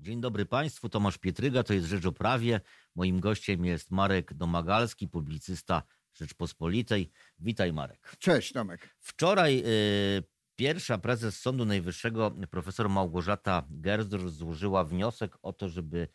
[0.00, 2.60] Dzień dobry Państwu, Tomasz Pietryga, to jest Rzecz o Prawie.
[2.94, 5.82] Moim gościem jest Marek Domagalski, publicysta
[6.14, 7.10] Rzeczpospolitej.
[7.38, 8.16] Witaj Marek.
[8.18, 8.96] Cześć Tomek.
[8.98, 10.22] Wczoraj y,
[10.56, 16.08] pierwsza prezes Sądu Najwyższego, profesor Małgorzata Gersdor, złożyła wniosek o to, żeby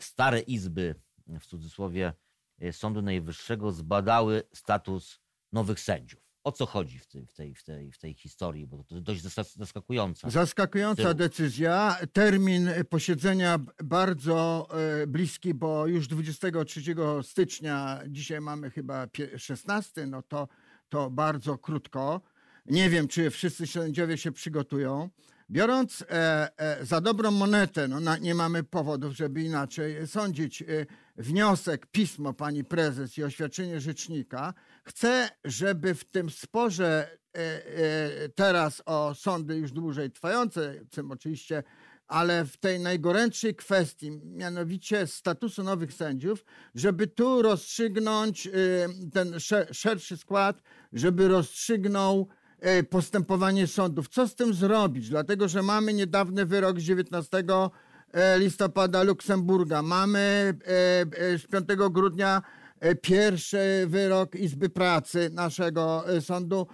[0.00, 0.94] stare izby,
[1.40, 2.12] w cudzysłowie,
[2.62, 5.20] y, Sądu Najwyższego zbadały status
[5.52, 6.27] nowych sędziów.
[6.48, 8.66] O co chodzi w tej, w tej, w tej, w tej historii?
[8.66, 9.22] Bo to dość
[9.56, 10.30] zaskakująca.
[10.30, 11.96] Zaskakująca decyzja.
[12.12, 14.68] Termin posiedzenia bardzo
[15.02, 16.80] e, bliski, bo już 23
[17.22, 20.48] stycznia, dzisiaj mamy chyba 16, no to,
[20.88, 22.20] to bardzo krótko.
[22.66, 25.10] Nie wiem, czy wszyscy sędziowie się przygotują.
[25.50, 30.66] Biorąc e, e, za dobrą monetę, no nie mamy powodów, żeby inaczej sądzić, e,
[31.16, 37.18] wniosek, pismo pani prezes i oświadczenie rzecznika, chcę, żeby w tym sporze
[38.34, 41.62] teraz o sądy już dłużej trwające, tym oczywiście,
[42.08, 48.50] ale w tej najgorętszej kwestii, mianowicie statusu nowych sędziów, żeby tu rozstrzygnąć e,
[49.12, 49.34] ten
[49.72, 52.28] szerszy skład, żeby rozstrzygnął
[52.90, 54.08] postępowanie sądów.
[54.08, 55.08] Co z tym zrobić?
[55.08, 57.44] Dlatego, że mamy niedawny wyrok z 19
[58.12, 59.82] e, listopada Luksemburga.
[59.82, 62.42] Mamy e, z 5 grudnia
[63.02, 66.66] pierwszy wyrok Izby Pracy naszego sądu.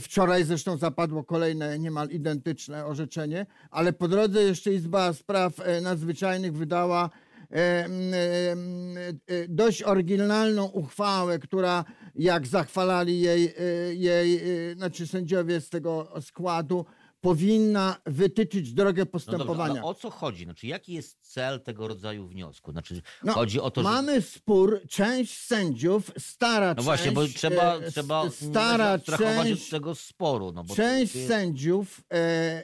[0.00, 5.52] Wczoraj zresztą zapadło kolejne niemal identyczne orzeczenie, ale po drodze jeszcze Izba Spraw
[5.82, 7.10] Nadzwyczajnych wydała
[7.52, 14.40] E, e, dość oryginalną uchwałę, która jak zachwalali jej, e, jej
[14.76, 16.84] znaczy sędziowie z tego składu,
[17.20, 19.80] powinna wytyczyć drogę postępowania.
[19.80, 20.44] No o co chodzi?
[20.44, 22.72] Znaczy, jaki jest cel tego rodzaju wniosku?
[22.72, 23.88] Znaczy, no, chodzi o to, że...
[23.88, 26.76] Mamy spór, część sędziów, stara no część...
[26.76, 30.52] No właśnie, bo trzeba, trzeba stara część, od tego sporu.
[30.52, 31.28] No bo część jest...
[31.28, 32.00] sędziów,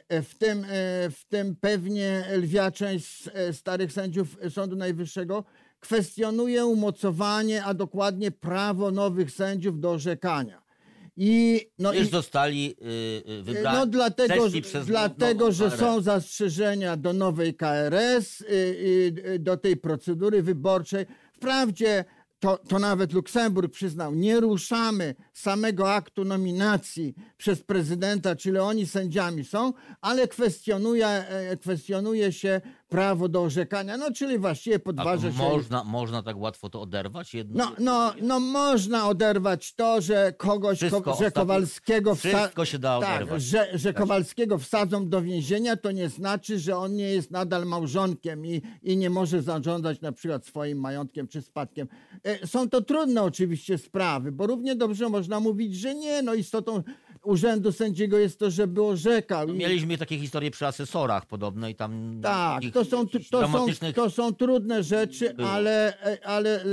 [0.09, 0.65] w tym,
[1.11, 5.43] w tym pewnie lwia część starych sędziów Sądu Najwyższego,
[5.79, 10.61] kwestionuje umocowanie, a dokładnie prawo nowych sędziów do orzekania.
[11.21, 12.75] I, no Już i, zostali
[13.25, 13.77] yy, wybrani.
[13.77, 14.47] No dlatego,
[14.85, 21.05] dlatego że są zastrzeżenia do nowej KRS, yy, yy, do tej procedury wyborczej.
[21.33, 22.05] Wprawdzie
[22.39, 29.45] to, to nawet Luksemburg przyznał, nie ruszamy samego aktu nominacji przez prezydenta, czyli oni sędziami
[29.45, 35.37] są, ale kwestionuje, e, kwestionuje się prawo do orzekania, no czyli właściwie podważa się...
[35.37, 37.33] Można, można tak łatwo to oderwać?
[37.33, 37.65] Jedno...
[37.65, 42.15] No, no, no można oderwać to, że kogoś, Wszystko, że Kowalskiego...
[42.15, 43.43] Wszystko się da tak, oderwać.
[43.43, 48.45] Że, że Kowalskiego wsadzą do więzienia, to nie znaczy, że on nie jest nadal małżonkiem
[48.45, 51.87] i, i nie może zarządzać na przykład swoim majątkiem czy spadkiem.
[52.23, 56.83] E, są to trudne oczywiście sprawy, bo równie dobrze można mówić, że nie, no istotą
[57.23, 59.47] urzędu sędziego jest to, żeby orzekał.
[59.47, 62.19] No, mieliśmy takie historie przy asesorach podobne i tam...
[62.23, 63.65] Tak, to są, to, są,
[63.95, 65.93] to są trudne rzeczy, ale,
[66.23, 66.65] ale e,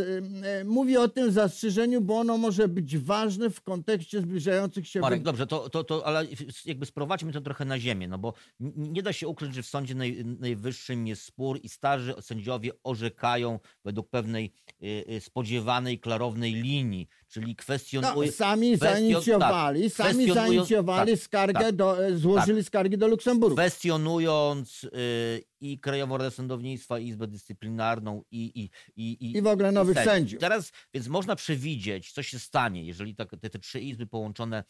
[0.61, 5.01] e, mówię o tym zastrzeżeniu, bo ono może być ważne w kontekście zbliżających się...
[5.01, 6.27] Marek, dobrze, to, to, to, ale
[6.65, 8.35] jakby sprowadźmy to trochę na ziemię, no bo
[8.77, 13.59] nie da się ukryć, że w Sądzie naj, Najwyższym jest spór i starzy sędziowie orzekają
[13.85, 14.53] według pewnej
[14.83, 18.27] y, spodziewanej, klarownej linii, czyli kwestionują...
[18.27, 22.67] No, sami kwestion, zainicjowali, tak, sami zainicjowali tak, skargę, tak, do, złożyli tak.
[22.67, 23.57] skargi do Luksemburgu.
[23.57, 29.73] Kwestionując y, i Krajową Radę Sądownictwa, i Izbę Dyscyplinarną i, i, i, i, w ogóle
[29.73, 30.41] nowych sędziów.
[30.41, 34.65] Teraz, więc można przewidzieć, co się stanie, jeżeli tak, te, te trzy izby połączone,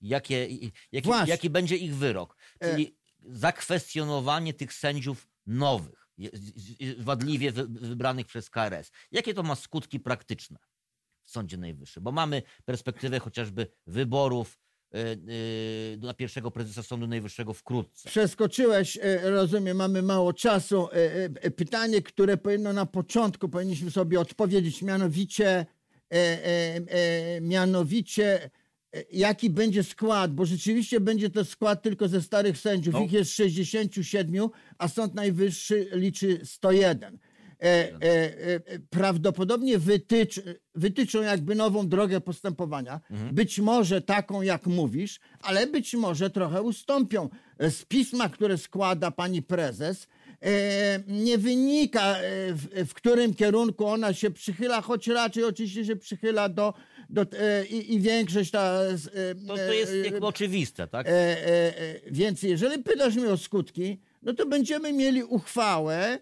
[0.00, 0.48] jakie,
[0.92, 2.36] jaki, jaki będzie ich wyrok.
[2.62, 2.90] Czyli e...
[3.36, 6.08] zakwestionowanie tych sędziów nowych,
[6.98, 8.90] wadliwie wybranych przez KRS.
[9.12, 10.58] Jakie to ma skutki praktyczne
[11.30, 12.02] Sądzie Najwyższym?
[12.02, 14.58] Bo mamy perspektywę chociażby wyborów
[14.94, 15.16] E, e,
[16.06, 18.08] na pierwszego prezesa Sądu Najwyższego wkrótce.
[18.08, 20.88] Przeskoczyłeś, e, rozumiem, mamy mało czasu.
[21.56, 25.66] Pytanie, które powinno na początku powinniśmy sobie odpowiedzieć, mianowicie,
[27.40, 28.50] mianowicie
[29.12, 32.94] jaki będzie skład, bo rzeczywiście będzie to skład tylko ze starych sędziów.
[32.94, 33.00] No.
[33.00, 34.48] Ich jest 67,
[34.78, 37.18] a Sąd Najwyższy liczy 101.
[37.62, 40.40] E, e, e, prawdopodobnie wytycz,
[40.74, 43.00] wytyczą jakby nową drogę postępowania.
[43.10, 43.34] Mhm.
[43.34, 47.28] Być może taką, jak mówisz, ale być może trochę ustąpią.
[47.58, 50.06] Z pisma, które składa pani prezes,
[51.06, 52.16] nie wynika,
[52.52, 56.74] w, w, którym kierunku ona się przychyla, choć raczej oczywiście się przychyla do,
[57.10, 57.26] do
[57.70, 58.80] i, i większość ta...
[59.48, 61.06] To, to jest jakby oczywiste, tak?
[62.10, 66.18] Więc jeżeli pytasz mnie o skutki, no to będziemy mieli uchwałę,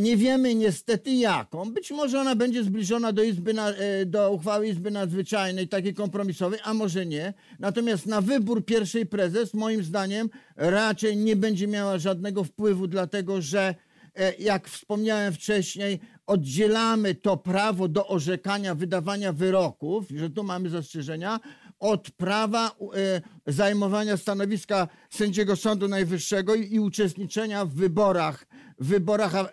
[0.00, 1.72] nie wiemy niestety jaką.
[1.72, 6.58] Być może ona będzie zbliżona do, izby na, e, do uchwały Izby Nadzwyczajnej, takiej kompromisowej,
[6.64, 7.34] a może nie.
[7.58, 13.74] Natomiast na wybór pierwszej prezes, moim zdaniem, raczej nie będzie miała żadnego wpływu, dlatego że,
[14.14, 21.40] e, jak wspomniałem wcześniej, oddzielamy to prawo do orzekania, wydawania wyroków, że tu mamy zastrzeżenia,
[21.78, 22.76] od prawa
[23.46, 28.46] zajmowania stanowiska sędziego Sądu Najwyższego i uczestniczenia w wyborach
[28.78, 29.48] w wyborach e,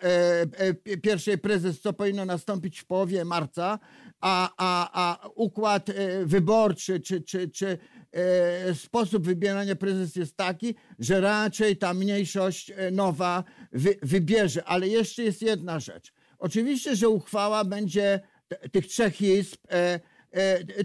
[0.56, 3.78] e, pierwszej prezes, co powinno nastąpić w połowie marca,
[4.20, 7.78] a, a, a układ e, wyborczy czy, czy, czy
[8.12, 14.64] e, sposób wybierania prezes jest taki, że raczej ta mniejszość e, nowa wy, wybierze.
[14.64, 16.12] Ale jeszcze jest jedna rzecz.
[16.38, 18.20] Oczywiście, że uchwała będzie
[18.72, 19.60] tych trzech izb.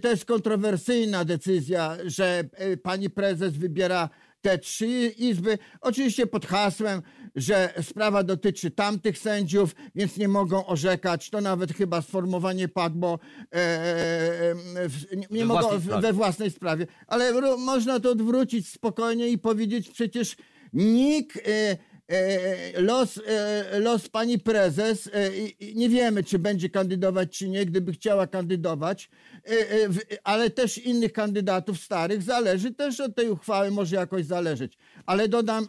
[0.01, 2.43] To jest kontrowersyjna decyzja, że
[2.83, 4.09] pani prezes wybiera
[4.41, 7.01] te trzy izby, oczywiście pod hasłem,
[7.35, 11.29] że sprawa dotyczy tamtych sędziów, więc nie mogą orzekać.
[11.29, 13.19] To nawet chyba sformułowanie padło
[13.53, 14.55] e, e,
[15.31, 16.87] nie we mogą własnej we własnej sprawie.
[17.07, 20.35] Ale można to odwrócić spokojnie i powiedzieć przecież
[20.73, 21.37] nikt.
[21.37, 21.41] E,
[21.71, 21.88] e
[22.77, 25.31] los, e, los pani prezes, e,
[25.75, 29.09] nie wiemy, czy będzie kandydować, czy nie, gdyby chciała kandydować,
[30.23, 34.77] ale też innych kandydatów starych zależy też od tej uchwały, może jakoś zależeć.
[35.05, 35.67] Ale dodam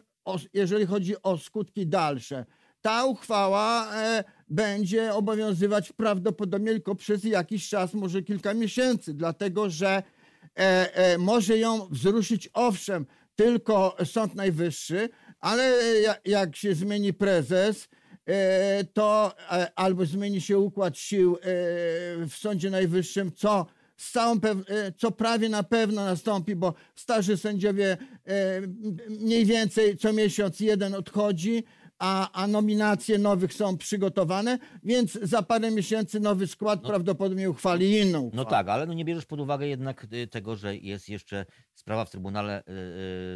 [0.54, 2.46] jeżeli chodzi o skutki dalsze.
[2.80, 9.88] Ta uchwała e, będzie obowiązywać prawdopodobnie tylko przez jakiś czas, może kilka miesięcy, dlatego że
[10.58, 13.06] e, e, może ją wzruszyć owszem
[13.36, 15.08] tylko Sąd Najwyższy,
[15.40, 15.78] ale
[16.24, 17.88] jak się zmieni prezes,
[18.92, 19.34] to
[19.74, 21.38] albo zmieni się układ sił
[22.28, 23.66] w Sądzie Najwyższym, co
[24.00, 27.96] z całą e, co prawie na pewno nastąpi, bo starzy sędziowie
[28.26, 28.60] e,
[29.08, 31.64] mniej więcej co miesiąc jeden odchodzi,
[32.00, 37.98] a, a nominacje nowych są przygotowane, więc za parę miesięcy nowy skład no, prawdopodobnie uchwali
[37.98, 38.44] inną uchwałę.
[38.44, 42.04] No tak, ale no nie bierzesz pod uwagę jednak y, tego, że jest jeszcze sprawa
[42.04, 42.72] w Trybunale y,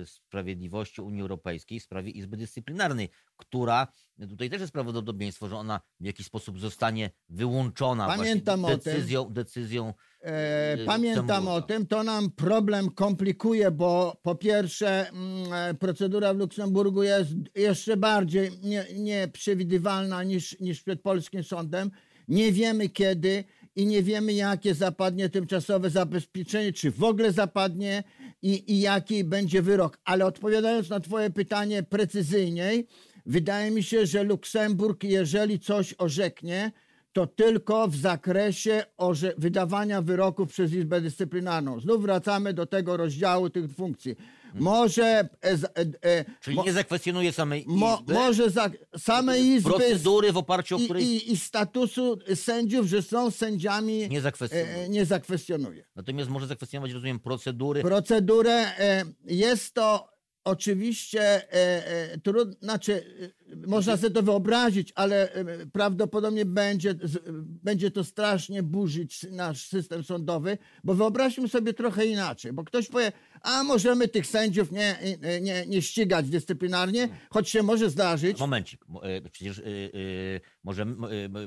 [0.02, 3.86] y, Sprawiedliwości Unii Europejskiej w sprawie Izby Dyscyplinarnej, która,
[4.28, 9.94] tutaj też jest prawdopodobieństwo, że ona w jakiś sposób zostanie wyłączona Pamiętam decyzją, decyzją
[10.24, 16.36] E, pamiętam o tym, to nam problem komplikuje, bo po pierwsze mm, e, procedura w
[16.36, 21.90] Luksemburgu jest jeszcze bardziej nie, nieprzewidywalna niż, niż przed polskim sądem.
[22.28, 23.44] Nie wiemy kiedy
[23.76, 28.02] i nie wiemy jakie zapadnie tymczasowe zabezpieczenie, czy w ogóle zapadnie
[28.42, 29.98] i, i jaki będzie wyrok.
[30.04, 32.86] Ale odpowiadając na twoje pytanie precyzyjniej,
[33.26, 36.72] wydaje mi się, że Luksemburg, jeżeli coś orzeknie,
[37.12, 38.84] to tylko w zakresie
[39.38, 41.80] wydawania wyroków przez Izbę Dyscyplinarną.
[41.80, 44.16] Znów wracamy do tego rozdziału tych funkcji.
[44.54, 45.04] Może.
[45.04, 45.58] E, e,
[46.02, 47.72] e, Czyli mo, nie zakwestionuje samej Izby.
[47.72, 49.70] Mo, może za, samej Izby.
[49.70, 51.02] Procedury, w oparciu o które.
[51.02, 54.08] I, I, statusu sędziów, że są sędziami.
[54.08, 54.76] Nie zakwestionuje.
[54.76, 55.84] E, nie zakwestionuje.
[55.96, 57.82] Natomiast może zakwestionować, rozumiem, procedury.
[57.82, 58.52] Procedurę.
[58.78, 60.13] E, jest to
[60.44, 63.04] oczywiście e, e, trudno, znaczy,
[63.52, 66.94] e, można sobie to wyobrazić, ale e, prawdopodobnie będzie,
[67.64, 73.12] będzie to strasznie burzyć nasz system sądowy, bo wyobraźmy sobie trochę inaczej, bo ktoś powie,
[73.44, 74.98] a możemy tych sędziów nie,
[75.40, 78.40] nie, nie ścigać dyscyplinarnie, choć się może zdarzyć.
[78.40, 79.62] Momencik, e, przecież
[80.64, 80.84] może,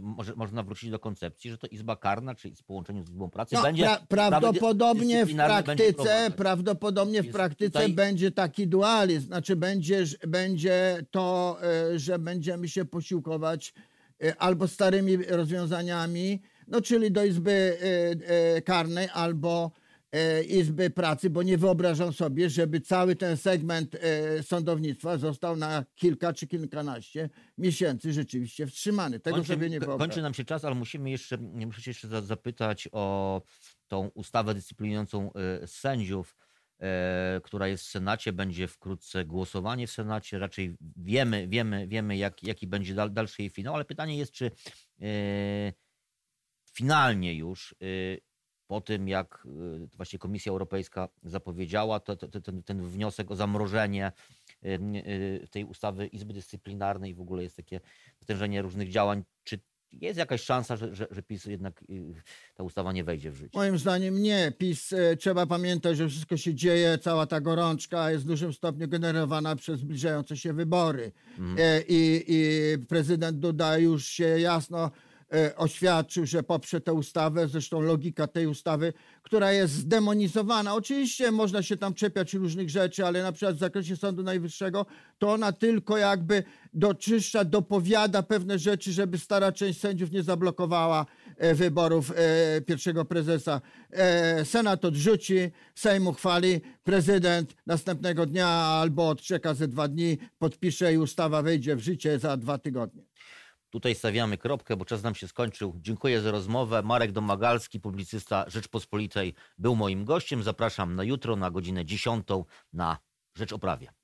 [0.02, 3.56] może, można wrócić do koncepcji, że to Izba Karna, czyli z połączeniu z Izbą Pracy
[3.56, 3.84] no, będzie...
[3.84, 7.94] Pra, prawdopodobnie w praktyce, prawdopodobnie w praktyce tutaj...
[7.94, 11.60] będzie taki dualizm, znaczy będzie, będzie to,
[11.96, 13.74] że będziemy się posiłkować
[14.38, 17.78] albo starymi rozwiązaniami, no czyli do Izby
[18.66, 19.72] Karnej, albo
[20.48, 26.34] Izby Pracy, bo nie wyobrażam sobie, żeby cały ten segment e, sądownictwa został na kilka
[26.34, 29.20] czy kilkanaście miesięcy rzeczywiście wstrzymany.
[29.20, 30.00] Tego kończy, sobie nie wyobrażam.
[30.00, 33.42] Kończy nam się czas, ale musimy jeszcze, muszę jeszcze zapytać o
[33.88, 36.36] tą ustawę dyscyplinującą e, sędziów,
[37.44, 40.40] która jest w Senacie, będzie wkrótce głosowanie w Senacie.
[40.40, 44.52] Raczej wiemy, wiemy, wiemy jak, jaki będzie dalszy jej finał, ale pytanie jest, czy
[46.74, 47.76] finalnie już
[48.68, 49.48] po tym, jak
[49.84, 54.12] y, właśnie Komisja Europejska zapowiedziała to, to, ten, ten, wniosek o zamrożenie
[54.66, 54.70] y,
[55.44, 57.80] y, tej ustawy Izby Dyscyplinarnej, w ogóle jest takie
[58.22, 59.60] natężenie różnych działań, czy
[59.92, 61.84] jest jakaś szansa, że, że, że, PiS jednak
[62.56, 63.58] ta ustawa nie wejdzie w życie?
[63.58, 64.54] Moim zdaniem nie.
[64.58, 69.56] PiS trzeba pamiętać, że wszystko się dzieje, cała ta gorączka jest w dużym stopniu generowana
[69.56, 71.12] przez zbliżające się wybory.
[71.40, 71.84] Mhm.
[71.88, 74.92] I, I prezydent Duda już się jasno
[75.56, 77.48] oświadczył, że poprze tę ustawę.
[77.48, 80.74] Zresztą logika tej ustawy, która jest zdemonizowana.
[80.74, 84.86] Oczywiście można się tam czepiać różnych rzeczy, ale na przykład w zakresie Sądu Najwyższego
[85.18, 86.44] to ona tylko jakby
[86.74, 91.06] doczyszcza, dopowiada pewne rzeczy, żeby stara część sędziów nie zablokowała
[91.38, 93.62] e, wyborów e, pierwszego prezesa.
[94.44, 101.42] Senat odrzuci, Sejm uchwali, prezydent następnego dnia albo odczeka ze dwa dni, podpisze i ustawa
[101.42, 103.07] wejdzie w życie za dwa tygodnie.
[103.70, 105.74] Tutaj stawiamy kropkę, bo czas nam się skończył.
[105.78, 106.82] Dziękuję za rozmowę.
[106.84, 110.44] Marek Domagalski, publicysta Rzeczpospolitej, był moim gościem.
[110.44, 112.28] Zapraszam na jutro na godzinę 10
[112.74, 112.98] na
[113.36, 113.97] Rzecz o.